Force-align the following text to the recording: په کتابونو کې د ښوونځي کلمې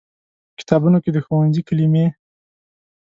په 0.53 0.55
کتابونو 0.59 0.97
کې 1.03 1.09
د 1.13 1.17
ښوونځي 1.25 1.61
کلمې 1.67 2.05